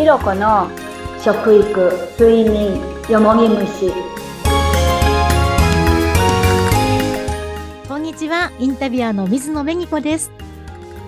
[0.00, 0.66] ひろこの
[1.22, 3.92] 食育睡眠よもぎ虫。
[7.86, 10.32] こんにちはインタビュアーの水野紅子です。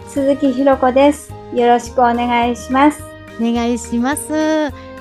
[0.08, 1.32] 鈴木ひろこです。
[1.54, 3.02] よろしくお願いします。
[3.40, 4.28] お願いします。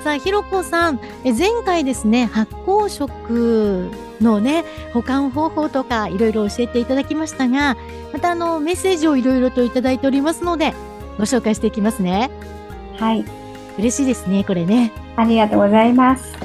[0.02, 4.64] さあひろこさんえ前回ですね発酵食のね
[4.94, 7.76] 保管方法とかいろいろ教えていただきましたが
[8.14, 10.74] またあのメッセージをいろいろといただいておりますので
[11.18, 12.32] ご紹介していきますね。
[12.98, 13.41] はい
[13.78, 14.92] 嬉しいですねこれね。
[15.16, 16.36] ありがとうございます。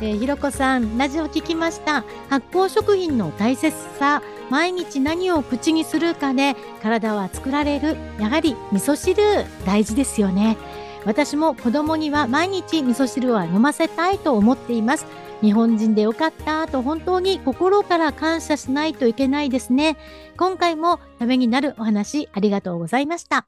[0.00, 2.04] えーひろこさんラジオ聞きました。
[2.28, 4.22] 発酵食品の大切さ。
[4.48, 7.96] 毎日何を口にするかで体は作られる。
[8.20, 9.22] やはり味噌汁。
[9.64, 10.56] 大事ですよね。
[11.04, 15.06] 私も子供には毎日味噌汁は飲ませたいと思っています。
[15.40, 19.96] 日本人でよかったと本当に心から感謝しないといけないですね。
[20.36, 23.46] 今回もためになるお話ありがとうございました。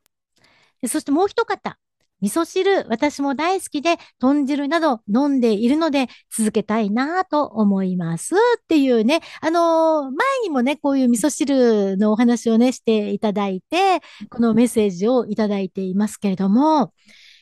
[0.80, 1.78] でそしてもう一方
[2.20, 8.34] 味噌汁、私も大好きで、豚汁など飲んでいるので、続けたいなと思います。
[8.34, 16.92] っていうね、あのー前にもね、こういう味噌汁のお話をね、していただいて、このメッセージをいただいていますけれども、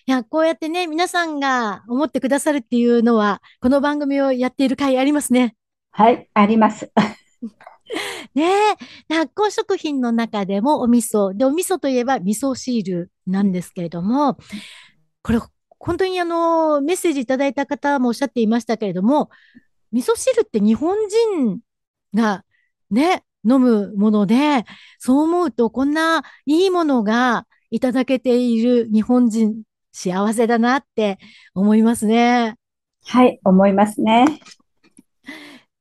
[0.07, 5.57] いや、こうやってね、皆さんが思ってくださるっていうのは、この番組をやっている回ありますね。
[5.91, 6.93] はいあります
[8.35, 8.45] ね
[9.11, 11.37] え、発酵食品の中でもお味噌。
[11.37, 14.37] で、お味噌といえば味噌汁なんですけれども、
[15.23, 15.41] これ、
[15.79, 19.31] 本当にあの、メッセージいただいた方もおっしゃっていましたけれども、
[19.93, 20.97] 味噌汁って日本
[21.33, 21.61] 人
[22.15, 22.45] が
[22.91, 24.65] ね、飲むもので、
[24.99, 29.63] そう思うとこんないいものがいただけている日本人
[29.93, 31.19] 幸せだなって
[31.55, 32.57] 思いますね。
[33.09, 34.41] はい思いますね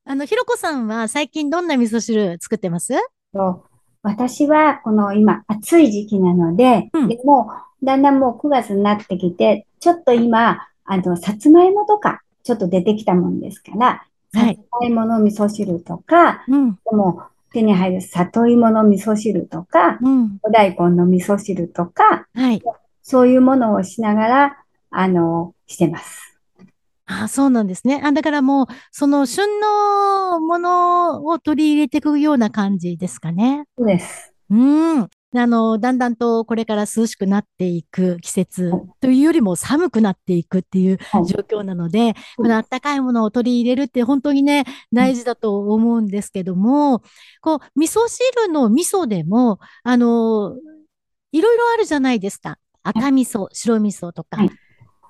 [0.08, 2.94] あの、ひろこさんは最近どんな味噌汁作ってます？
[3.32, 3.64] と
[4.02, 7.08] 私はこの今暑い時期なので、うん。
[7.08, 7.50] でも
[7.82, 14.56] だんだんもう9月になってきて、ちょっと今、あの、さつまいもとかちょっと出てきたもんですから、さはい。
[14.56, 22.62] つまいもの味噌汁とか、うん、でも手に入る里芋の味噌汁とか、うん、お大根の味噌汁とか、はい。
[23.02, 24.56] そういうものをしながら、
[24.92, 26.35] あの、してます。
[27.06, 28.00] あ、そうなんですね。
[28.04, 33.64] あ、だからもう、その旬のものを取り入れていくような感じですかね。
[33.78, 34.32] そうです。
[34.50, 35.08] うん。
[35.36, 47.02] あの、だんだんとこれから涼しくなっていく季節というよりも寒くなっていくっていうはい状況なので、このあったかいものを取り入れるって本当にね、大事だと思うんですけども、
[47.40, 50.56] こう、味噌汁の味噌でも、あの、
[51.32, 52.58] いろいろあるじゃないですか。
[52.82, 54.50] 赤味噌、白味噌とかはい。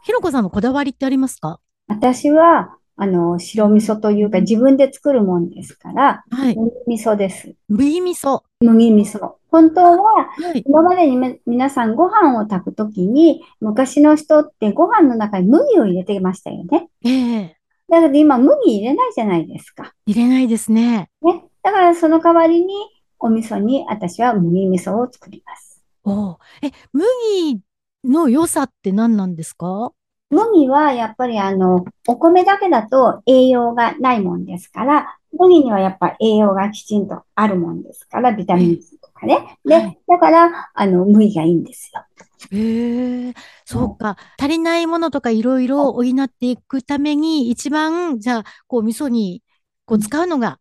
[0.04, 1.60] ひろこさんのこだわりってありますか？
[1.88, 6.56] 私は、あの、白味噌というか自分で作るもんですから、はい。
[6.56, 7.54] 麦味噌です。
[7.68, 8.42] 麦味噌。
[8.60, 9.34] 麦味噌。
[9.50, 10.64] 本当は、はい。
[10.66, 16.88] 今までにめ皆さんご飯を炊くときに、昔の人ってご飯の中に麦を入れてましたよね。
[17.04, 17.56] ええ
[17.88, 19.92] だけど今麦入れないじゃないですか。
[20.06, 21.08] 入れないですね。
[21.22, 21.44] ね。
[21.62, 22.74] だからその代わりに
[23.20, 25.84] お味噌に私は麦味噌を作ります。
[26.02, 27.60] おうえ、麦
[28.04, 29.92] の良さって何なんですか？
[30.30, 39.58] 麦はやっぱりあの、お米だけだと栄養がないもんですから、麦にはやっぱ栄養がきちんとあるもんですから、ビタミン C とかね。
[39.64, 42.04] ではい、だから、あの、麦がいいんですよ。
[42.50, 44.16] へえ、そうか。
[44.38, 49.42] 足りないものとかいろいろ補っていくために、一番、じゃあ、こう、味噌に、
[49.84, 50.58] こう、使うのが、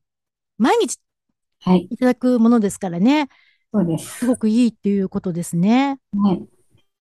[0.57, 0.97] 毎日
[1.59, 1.89] はい。
[1.89, 3.29] いただくものですからね。
[3.73, 4.19] そうです。
[4.19, 5.99] すごくいいっていうことですね。
[6.13, 6.47] はい。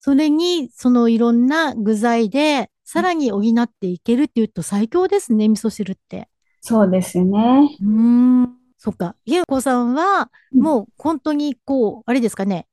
[0.05, 6.29] それに、そのいろんな具材で、さらに補っていけるっていうと最強ですね、味噌汁って。
[6.61, 7.69] そうですね。
[7.81, 8.57] うーん。
[8.79, 9.15] そっか。
[9.25, 12.67] ひろこさんは、うんもう本当にこう、あれですかね。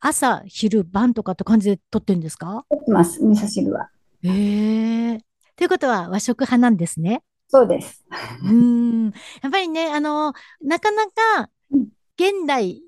[0.00, 2.66] 朝、昼、晩とかって感じで取ってるんですか？
[2.70, 3.88] 作ってます、味噌汁は。
[4.22, 5.18] へえ。
[5.56, 7.22] ということは和食派なんですね。
[7.48, 8.04] そうです。
[8.42, 9.04] うーん。
[9.42, 12.82] やっぱりね、あの、なかなかうん、現代、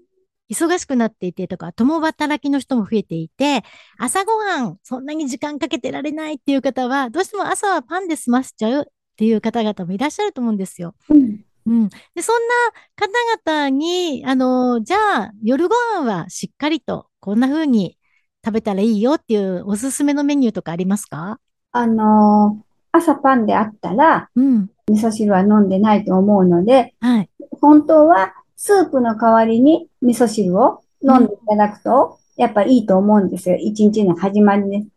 [0.55, 3.63] 忙しくなっていてとか、共働きの人も増えていて、
[3.99, 8.85] 朝ごはん、そんなに時間かけてられないっていう方は、どうしても朝はパンで済ませちゃうっ
[9.17, 10.95] ていう方々もいらっしゃると思うんですよ。
[11.11, 11.45] うん。
[11.67, 11.89] うん。
[12.15, 12.55] で、そんな
[12.97, 17.99] 方々に、あの、じゃあ、夜ご飯はしっかりと、こんな風に
[18.45, 21.41] 食べたらいいよっていうおすすめのメニューとかありますか？
[21.73, 22.65] あのー
[22.97, 24.71] 朝パンであったら、うん。
[24.89, 27.31] 味噌汁は飲んでないと思うので、はい。
[27.61, 33.57] 本当はスープの代わりに味噌汁を飲んでいただくと、やっぱいいと思うんですよ。
[33.57, 34.89] 一日の始まりです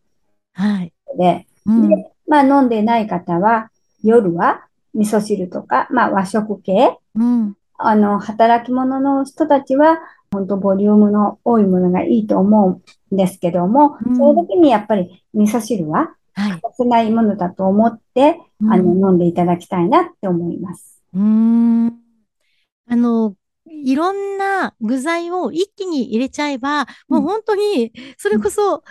[0.54, 0.94] はい。
[1.12, 1.48] ので。
[1.65, 1.89] うん。
[1.89, 3.69] で、まあ飲んでない方は、
[4.04, 7.56] 夜は味噌汁とか、まあ和食系、うん。
[7.77, 10.00] あの、働き者の人たちは、
[10.31, 16.51] 本当ボリュームの多いものがいいと思うですけども、うんそういう時にやっぱり味噌汁ははい。
[16.51, 21.01] 欠かせないものだと思って、うんあの、飲んでいただきたいなって思います。
[21.13, 21.88] うーん。
[22.89, 23.36] あの、
[23.69, 28.84] いろんな具材を一気に入れちゃえば、もう本当に、それこそ、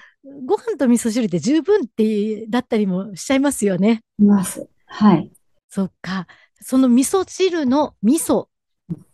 [0.44, 4.02] ご飯と味噌汁で十分って、だったりもしちゃいますよね。
[4.18, 4.68] います。
[4.86, 5.30] はい。
[5.68, 6.26] そっか。
[6.60, 8.48] その味噌汁の味噌。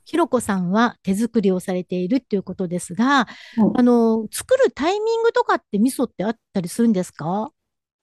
[0.04, 7.50] ひろこさんは手作りをされているっていうことですが、あの、作るタイミングとかって味噌ってあったりするんですか？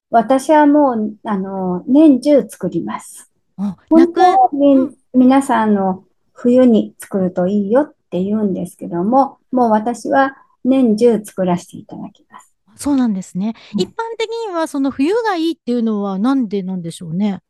[0.09, 3.31] 私はもう、あの、年中作ります。
[3.57, 6.05] あ、な本く、ん皆さんの
[6.41, 12.55] 冬に作るといいよって言うんですけども、もう私は年中作らせていただきます。
[12.75, 13.55] そうなんですね。
[13.73, 17.41] うん一般的にはその冬がいいっていうのはなんでなんでしょうね。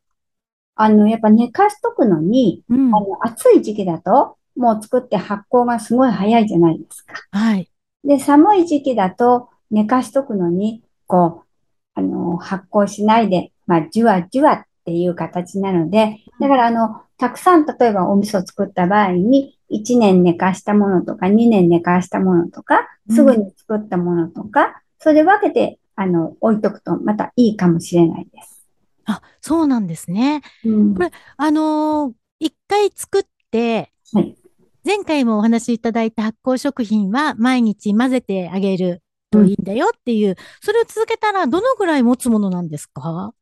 [0.74, 2.94] あの、やっぱ寝かしとくのに、うん。
[2.94, 7.14] あの、暑い時期だと、もう作って発酵がすごい早いじゃないですか。
[7.30, 7.70] はい。
[8.02, 11.46] で、寒い時期だと寝かしとくのに、こう、
[11.94, 28.66] あの、発酵しないで、まあ、じわじわっていう形なので、だからあの、たくさん例えばお味噌作った場合に、1年寝かしたものとか、2年寝かしたものとか、すぐに作ったものとか、それで分けて、あの、置いとくとまたいいかもしれないです。
[29.04, 30.42] あ、そうなんですね。
[30.64, 30.94] うん。
[30.94, 32.12] これあのー
[32.42, 34.34] 一回作って、はい。
[34.82, 43.34] 前回もお話しいただいた発酵食品は毎日混ぜてあげるといいんだよっていう、それを続けたらどのぐらい持つものなんですか？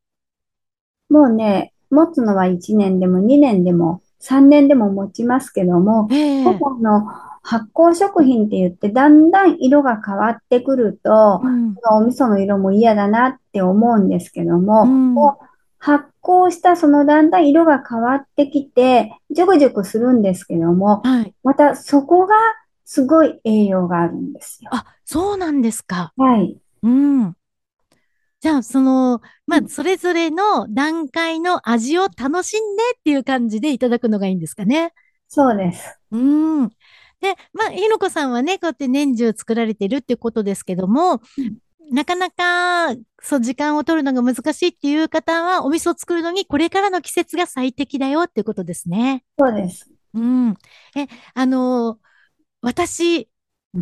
[1.09, 7.07] もうね、持つのは1年でも2年でも3年でも持ちますけども、ええただあの
[7.43, 11.75] 発酵食品って言ってだんだん色が変わってくると、うん。
[11.91, 15.49] お味噌の色も嫌だなって思うんですけども、うん
[15.81, 21.35] 発酵したそのだんだん色が変わってきて、ジュクジュクするんですけども、はい。
[21.45, 22.35] またそこが
[22.85, 24.71] すごい栄養があるんですよ。
[24.73, 26.13] あ、そうなんですか。
[26.17, 26.59] はい。
[26.83, 27.37] うん。
[28.41, 34.93] じゃあ、その、まあう、んそれぞれの段階の味を楽しんでっていう感じでいただくのがいいんですかね。
[35.29, 35.99] そうです。
[36.11, 36.17] う
[36.65, 36.69] ん。
[37.21, 41.59] で、まあ、ひのこさんはね、こうやって年中作られてるっていうことですけども、うん
[41.91, 49.25] なかなか、そう、時間を取るのが難しいっていう方は、お味噌を作るのにこれからの季節が最適だよっていうことですね。
[49.39, 49.91] そうです。
[50.15, 50.51] うん。
[50.97, 52.09] え、あのー
[52.61, 53.29] 私うん、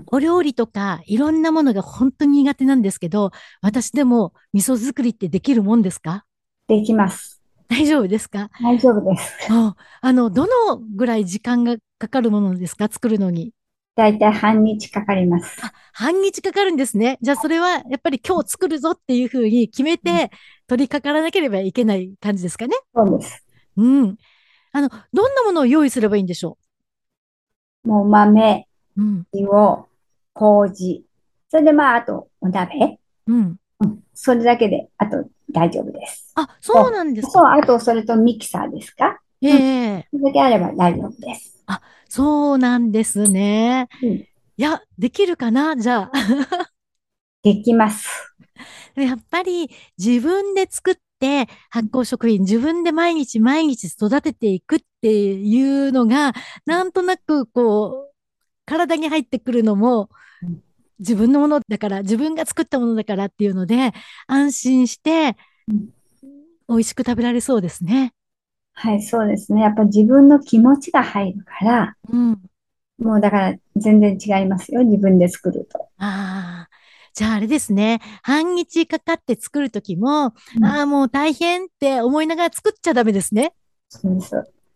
[0.09, 3.31] お料理とかいろんなものが本当に苦手なんですけど、
[3.63, 6.25] 私でも味噌作りってできるもんですか？
[6.69, 7.43] できます。
[7.69, 8.51] 大丈夫ですか？
[8.63, 9.49] 大丈夫です。
[9.51, 12.89] ああの、どのぐらい時間がかかるものですか？
[12.89, 13.53] 作るのに。
[13.97, 15.59] だいたい半日かかります。
[15.65, 17.19] あ、半日かかるんですね。
[17.23, 20.31] じゃあそれはやっぱり今日作るぞっていうふうに決めて
[20.67, 22.77] 取り掛からなければいけない感じですかね？
[22.95, 23.43] そうです。
[23.77, 24.17] うん。
[24.73, 26.59] あの、どんなものを用意すればいいんでしょ
[27.85, 28.66] もう豆、
[28.97, 29.27] ううん。
[29.33, 29.47] 塩、
[30.35, 31.05] 麹。
[31.49, 32.99] それでまあ、あとお鍋。
[33.27, 33.57] うん。
[33.81, 34.03] うん。
[34.15, 36.33] それだけで、あと大丈夫です。
[36.35, 37.55] あ、そうなんですそう、か。
[37.55, 39.19] あとそれとミキサーですか？
[39.43, 39.49] え
[39.99, 41.53] えそれだけあれば大丈夫です。
[42.09, 43.89] そうなんですね。
[44.03, 44.09] うん。
[44.13, 44.27] い
[44.57, 45.77] や、できるかな？
[45.77, 46.71] じゃあ。
[47.43, 48.09] できます。
[48.97, 56.33] やっぱり自分で作って発酵食品自分で毎日毎日育てていくっていうのが
[56.65, 58.16] なんとなくこう
[58.67, 60.11] 体に入ってくるのも
[60.43, 60.63] うん
[60.99, 63.93] 自分のものだから自分が作ったものだからっていうので
[64.27, 65.37] 安心して
[65.69, 65.91] うん
[66.69, 68.13] 美味しく食べられそうですね。
[68.73, 69.63] はい、そうですね。
[69.63, 72.43] やっぱ自分の気持ちが入るから、うん。
[72.99, 74.85] もうだから全然違いますよ。
[74.85, 75.89] 自分で作ると。
[75.99, 76.69] ああ。
[77.15, 78.01] じゃああれですね。
[78.23, 83.55] 半日かかって作るときも、うんああ、もう大変って思いながら作っちゃダメですね。
[83.89, 84.35] そうです。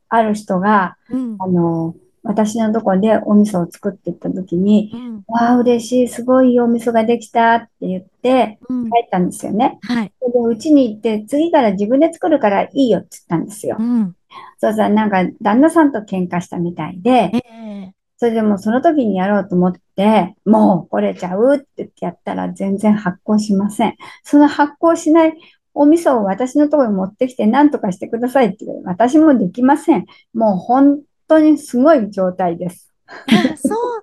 [0.09, 1.37] ある人が、うん。
[1.39, 5.25] あの、私のとこでお味噌を作っていった時に、うん。
[5.27, 8.85] わあ、嬉しい、すごいいいお味噌ができたって言ってうん。
[8.91, 9.79] 帰ったんですよね。
[9.83, 10.13] はい。
[10.21, 13.83] それで、うちに行って、次から自分で作るからいいよって言ったんですよう。
[13.83, 14.15] ん。
[14.59, 23.97] そうしたら、なんか、旦那さんと喧嘩したみたいで、ええそれでもうその時にやろうと思って、もうこれちゃうって言ってやったら全然発酵しません。
[24.25, 25.33] その発酵しない
[25.73, 30.05] お味噌を私のところに持ってきて何とかしてくださいって言う私もできません。
[30.35, 31.01] もう本
[31.31, 32.93] 当にすごい状態です。
[33.07, 34.03] あそう、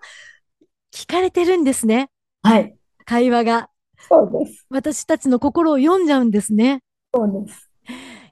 [0.93, 2.10] 聞かれてるんですね。
[2.41, 2.74] はい。
[3.05, 3.69] 会話が。
[3.98, 4.65] そうです。
[4.69, 6.84] 私たちの心を読んじゃうんですね。
[7.13, 7.69] そうです。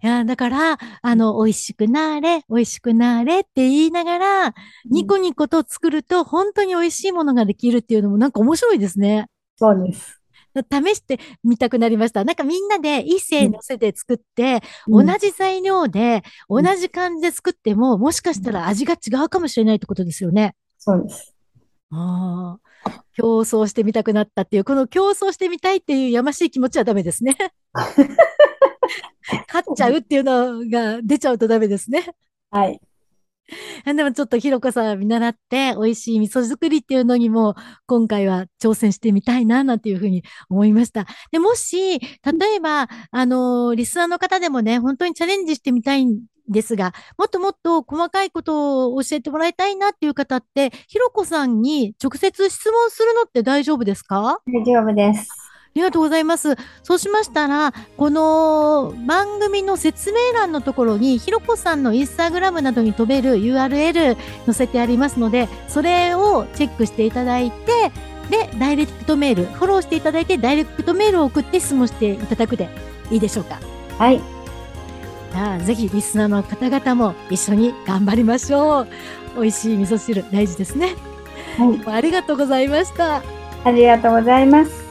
[0.01, 4.53] いや、だから、あの、美味しくなーれ、美味しくなーれって言いながら、
[4.89, 9.27] ニコニコと作ると本当に美味しいものができるっていうのもなんか面白いですね。
[9.57, 10.21] そうです。
[10.61, 12.23] 試してみたくなりました。
[12.23, 20.55] なんかみんなで一斉のせで作って、うん同じ材料で、同んじ感じで作っても、もしかしたら味が違うかもしれないってことですよね。
[20.77, 21.35] そうです。
[21.91, 22.65] ああ。
[23.13, 27.35] 競争してみたくなったっていう、この競争してみたいっていうやましい気持ちはダメですね。
[29.47, 32.05] 勝っちゃうっていうのが出ちゃうとダメですね。
[32.51, 32.79] はい。
[33.85, 41.05] でもちょっとひろこさん見習って美味しい味噌作りっていうのにも今回は挑戦してみたいななんていうふうに思いました。
[41.31, 54.39] で、もし、例えば、あの、リスナーの方でもね、本当にチャレンジしてみたいんですが、もっともっと細かいことを教えてもらいたいなっていう方って、ひろこさんに直接質問するのって大丈夫ですか？
[54.47, 55.27] 大丈夫です。
[55.75, 56.55] ありがとうございます。
[56.83, 64.15] そうしましたら、この番組の説明欄のところに、ひろこさんのインスタグラムなどに飛べる URL
[64.45, 67.91] 載せてありますので、それをチェックしていただいて、
[68.29, 72.69] で、ダイレクトメール、フォローしていただいて、ダイレクトメールを送って質問していただくで
[73.11, 73.59] いいでしょうか？
[73.97, 74.21] はい。
[75.33, 78.87] じゃあ、ぜひリスナーの方々も一緒に頑張りましょう。
[79.35, 80.95] 美味しい味噌汁大事ですね。
[81.57, 81.97] はい。
[81.97, 83.21] ありがとうございました。
[83.65, 84.84] ありがとうございます。